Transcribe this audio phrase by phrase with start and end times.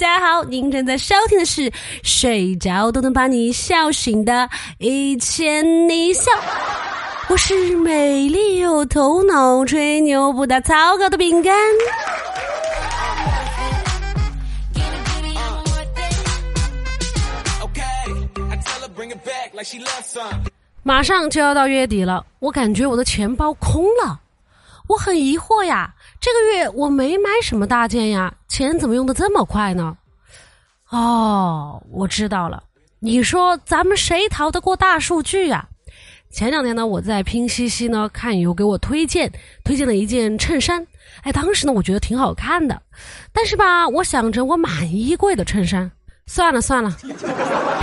[0.00, 1.70] 大家好，您正在收听的是
[2.02, 4.32] 睡着都能把你笑醒的
[4.78, 6.32] 《一千你笑》，
[7.28, 11.54] 我是美丽又头脑、吹牛不打草稿的饼干。
[20.82, 24.18] 马上就要到月底了，我感觉我的钱包空了，
[24.90, 25.94] 我很疑惑呀。
[26.20, 29.96] 这个月我没买什么大件呀，钱怎么用的这么快呢？
[30.90, 32.60] 哦，我知道了。
[32.98, 35.64] 你说咱们谁逃得过大数据呀？
[36.32, 39.30] 前两天呢，我在拼夕夕呢看有给我推荐
[39.62, 40.84] 推荐了一件衬衫，
[41.22, 42.82] 哎，当时呢我觉得挺好看的，
[43.32, 45.88] 但是吧，我想着我满衣柜的衬衫，
[46.26, 46.96] 算了算了。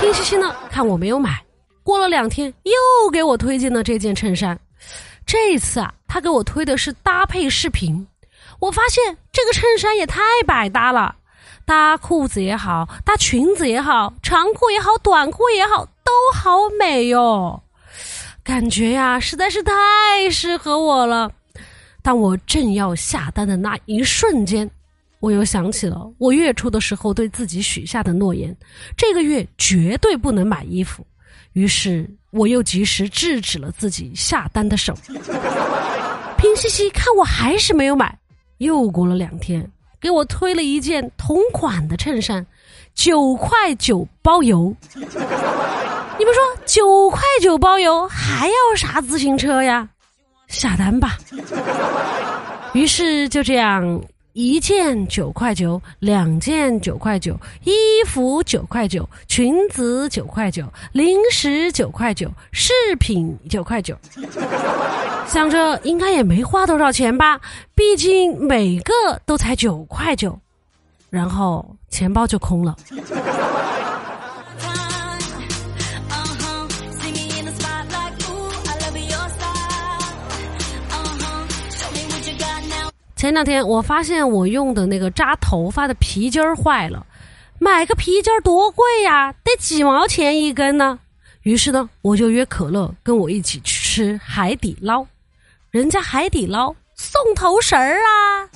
[0.00, 1.38] 拼夕夕呢看我没有买，
[1.82, 4.58] 过了两天又给我推荐了这件衬衫，
[5.34, 8.06] 这一次啊，他给我推的是搭配视频。
[8.60, 11.16] 我发现这个衬衫也太百搭了，
[11.64, 17.60] 搭裤子也好，搭裙子也好，长裤也好，短裤也好，都好美哟。
[18.44, 21.28] 感觉呀，实在是太适合我了。
[22.00, 24.70] 当我正要下单的那一瞬间，
[25.18, 28.56] 我又想起了我月初的时候对自己许下的诺言：
[28.96, 31.04] 这个月绝对不能买衣服。
[31.54, 34.94] 于是，我又及时制止了自己下单的手。
[36.36, 38.16] 平西西看我还是没有买。
[38.58, 39.68] 又过了两天，
[40.00, 42.44] 给我推了一件同款的衬衫，
[42.94, 44.74] 九块九包邮。
[44.94, 49.88] 你们说九块九包邮还要啥自行车呀？
[50.48, 51.18] 下单吧。
[52.72, 54.00] 于是就这样。
[54.34, 57.72] 一件九块九，两件九块九，衣
[58.04, 63.96] 服九块九，裙子九块九，零食九块九，饰品九块九。
[65.28, 67.40] 想着应该也没花多少钱吧，
[67.76, 68.92] 毕竟每个
[69.24, 70.36] 都才九块九，
[71.10, 72.76] 然后钱包就空了。
[83.24, 87.06] 前两天我发现我用的那个扎头发的皮筋儿坏了，
[87.58, 90.98] 买个皮筋儿多贵呀，得几毛钱一根呢。
[91.40, 95.06] 于是呢，我就约可乐跟我一起去吃海底捞，
[95.70, 98.46] 人家海底捞送头绳儿啊。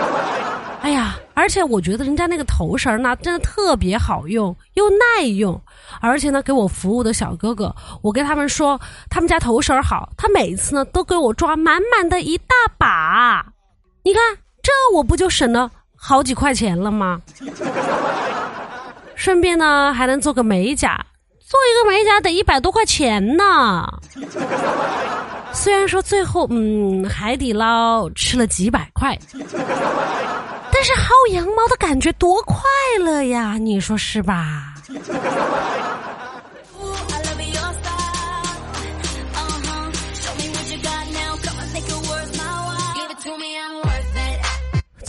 [0.80, 5.60] 哎呀，而且我觉得人家那个头绳儿呢，真的特别好用又耐用，
[6.00, 8.80] 而且呢，给我服务的小哥哥，我跟他们说
[9.10, 13.52] 他们家头绳好，他每次呢都给我抓满满的一大把。
[14.08, 14.22] 你看，
[14.62, 17.20] 这我不就省了好几块钱了吗？
[19.14, 20.98] 顺便呢，还能做个美甲，
[21.46, 23.86] 做一个美甲得一百多块钱呢。
[25.52, 32.56] 虽然说最后，嗯，海底捞吃了几百块，但是薅羊毛的感觉多快
[33.00, 33.58] 乐呀！
[33.58, 34.72] 你说是吧？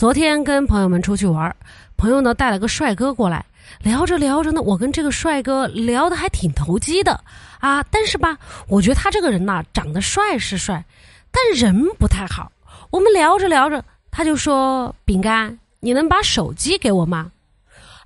[0.00, 1.54] 昨天跟朋友们出去玩，
[1.98, 3.44] 朋友呢带了个帅哥过来，
[3.82, 7.22] 聊着聊着呢，我跟这个帅哥聊得还挺投机的
[7.58, 7.84] 啊。
[7.90, 10.82] 但是吧，我觉得他这个人呐，长得帅是帅，
[11.30, 12.50] 但人不太好。
[12.88, 17.30] 我们聊着聊着，他就说：“饼干，你能把手机给我吗？”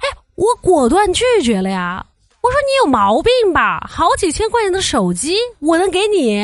[0.02, 2.04] 哎，我果断拒绝了呀。
[2.40, 3.88] 我说：“你有毛病吧？
[3.88, 6.40] 好几千块钱的手机，我能给你？”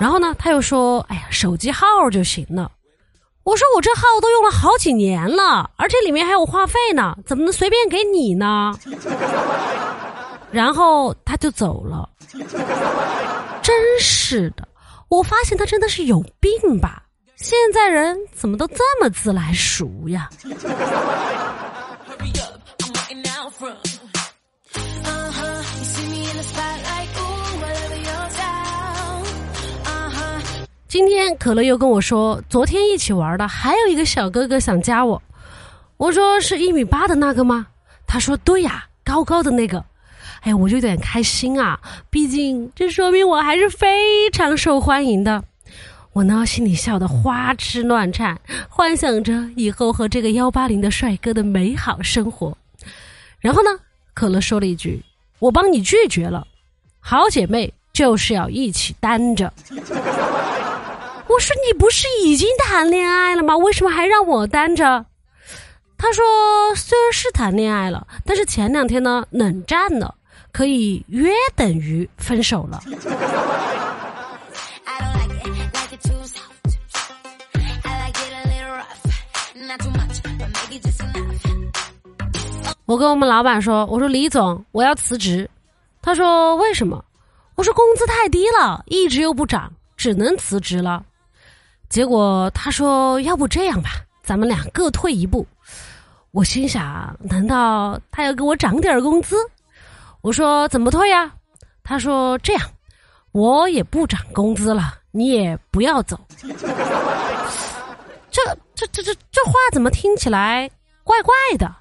[0.00, 2.68] 然后呢，他又说：“哎呀，手机号就行了。”
[3.48, 8.74] 我说我这号都用了好几年了，而且里面还有话费呢，怎么能随便给你呢？
[10.52, 12.06] 然后他就走了。
[13.62, 14.68] 真是的，
[15.08, 17.04] 我发现他真的是有病吧？
[17.36, 20.28] 现在人怎么都这么自来熟呀？
[30.88, 35.22] 今天可乐又跟我说，昨天一起玩的还有一个小哥哥想加我。
[35.98, 37.66] 我说是一米八的那个吗？
[38.06, 39.84] 他说对呀，高高的那个。
[40.40, 45.44] 哎，我就有点开心啊，毕竟这说明我还是非常受欢迎的。
[46.14, 52.56] 我呢心里笑得花枝乱颤，幻想着以后和这个幺八零的帅哥的美好生活。
[53.40, 53.68] 然后呢，
[54.14, 55.02] 可乐说了一句
[55.38, 56.46] ：“我帮你拒绝了，
[56.98, 59.52] 好姐妹就是要一起单着。”
[61.28, 63.56] 我说你不是已经谈恋爱了吗？
[63.56, 65.04] 为什么还让我单着？
[65.96, 66.24] 他说
[66.74, 70.14] 虽然是谈恋爱了，但是前两天呢冷战了，
[70.52, 72.80] 可以约等于分手了。
[82.86, 85.48] 我跟我们老板说：“我说李总，我要辞职。”
[86.00, 87.04] 他说：“为什么？”
[87.54, 91.04] 我说：“工资太低了，一直又不涨，只能辞职了。”
[91.88, 93.90] 结果他说：“要不这样吧，
[94.22, 95.46] 咱们俩各退一步。”
[96.32, 99.36] 我心想：难道他要给我涨点工资？
[100.20, 101.32] 我说：“怎么退呀？”
[101.82, 102.62] 他说：“这样，
[103.32, 106.20] 我也不涨工资了，你也不要走。”
[108.30, 108.42] 这、
[108.74, 110.70] 这、这、这、这话怎么听起来？
[111.02, 111.74] 怪怪的。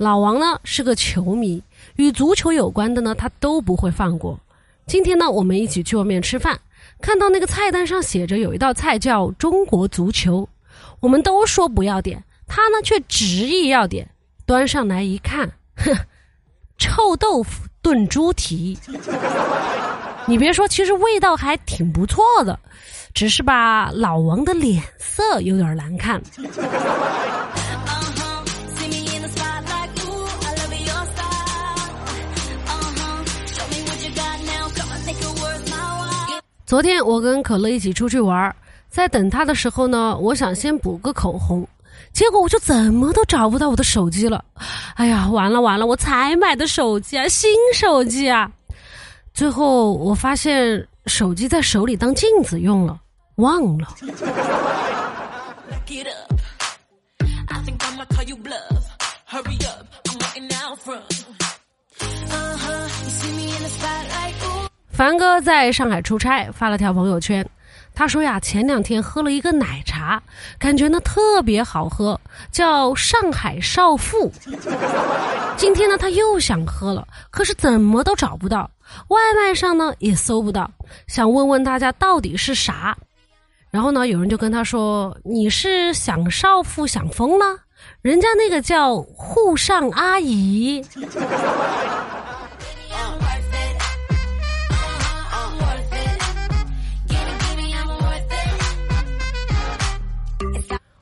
[0.00, 1.62] 老王呢是个球迷，
[1.96, 4.40] 与足球有关的呢他都不会放过。
[4.86, 6.58] 今天呢我们一起去外面吃饭，
[7.02, 10.48] 看到那个菜单上写着有一道菜叫中国足球，
[11.00, 14.08] 我们都说不要点，他呢却执意要点，
[14.46, 15.94] 端上来一看，哼，
[16.78, 17.66] 臭豆腐。
[17.82, 18.78] 炖猪蹄，
[20.26, 22.58] 你别说，其实味道还挺不错的，
[23.14, 26.20] 只是吧，老王的脸色有点难看。
[36.70, 38.54] 昨天我跟可乐一起出去玩，
[38.88, 41.66] 在等他的时候呢，我想先补个口红。
[42.12, 44.44] 结果我就怎么都找不到我的手机了，
[44.94, 45.84] 哎呀，完了完了！
[45.84, 48.48] 我才买的手机啊，新手机啊！
[49.34, 53.00] 最后我发现手机在手里当镜子用了，
[53.34, 53.88] 忘了。
[65.00, 67.42] 凡哥在上海出差，发了条朋友圈。
[67.94, 70.22] 他说呀，前两天喝了一个奶茶，
[70.58, 72.20] 感觉呢特别好喝，
[72.52, 74.30] 叫上海少妇。
[75.56, 78.70] 今天呢他又想喝了，可是怎么都找不到，
[79.08, 80.70] 外卖上呢也搜不到，
[81.06, 82.94] 想问问大家到底是啥。
[83.70, 87.56] 然后呢，有人就跟他说：“你是想少妇想疯了？
[88.02, 90.84] 人家那个叫沪上阿姨。”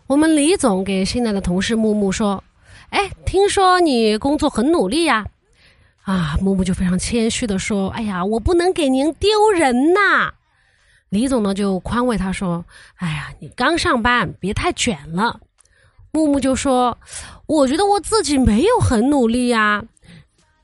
[0.09, 2.43] 我们李总给新来的同事木木说
[2.89, 5.27] ：“哎，听说你工作很努力呀？”
[6.03, 10.33] 啊，木木就非常谦虚的说：“哎呀，我不能给您丢人呐。”
[11.11, 12.65] 李总呢就宽慰他说
[12.97, 15.41] ：“哎呀，你刚上班，别太卷了。”
[16.11, 16.97] 木木就说
[17.45, 19.85] ：“我觉得我自己没有很努力呀。”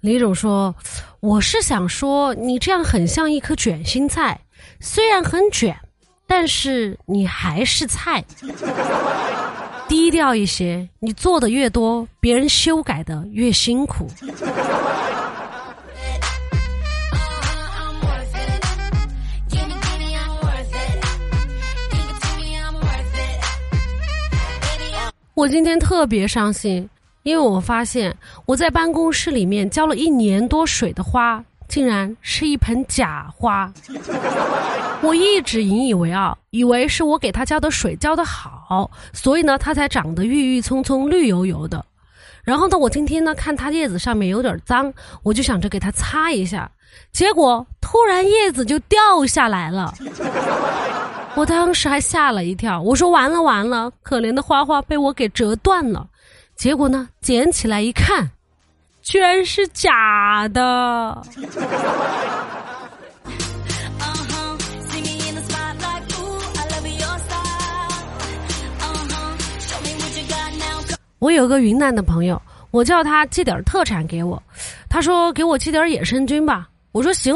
[0.00, 0.74] 李总说
[1.20, 4.40] ：“我是想说，你这样很像一颗卷心菜，
[4.80, 5.76] 虽然很卷。”
[6.26, 8.24] 但是你还是菜，
[9.88, 10.88] 低调一些。
[10.98, 14.08] 你做的越多，别人修改的越辛苦。
[25.34, 26.88] 我今天特别伤心，
[27.24, 28.16] 因为我发现
[28.46, 31.44] 我在办公室里面浇了一年多水的花。
[31.74, 33.68] 竟然是一盆假花，
[35.02, 41.84] 我一直引以为傲，以为是我给它浇的水浇的好，所以呢，它才长得郁郁葱葱、绿油油的。
[42.44, 44.94] 然后呢，我今天呢看它叶子上面有点脏，
[45.24, 46.70] 我就想着给它擦一下，
[47.10, 49.92] 结果突然叶子就掉下来了，
[51.34, 56.06] 我当时还吓了一跳，我说完了完了，可怜的花花被我给折断了。
[56.54, 58.30] 结果呢，捡起来一看。
[59.04, 61.22] 居然是假的！
[71.18, 74.42] 我有个云南的朋友，我叫他寄点特产给我，
[74.88, 77.34] 他说给我寄点野生菌吧，我说行，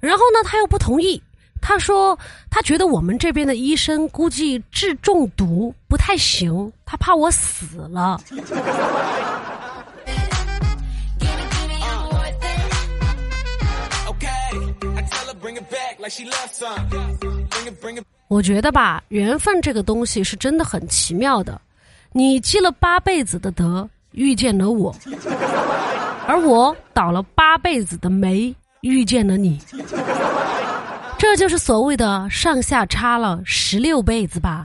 [0.00, 1.22] 然后呢他又不同意，
[1.60, 2.18] 他说
[2.50, 8.20] 他觉得我们这边的医生估计治中毒不太行，他怕我死了。
[18.28, 21.60] 我觉得吧，缘分这个东西是真的很奇妙的。
[22.12, 24.94] 你积了八辈子的德，遇见了我；
[26.26, 29.60] 而我倒了八辈子的霉，遇见了你。
[31.18, 34.64] 这就是所谓的上下差了十六辈子吧。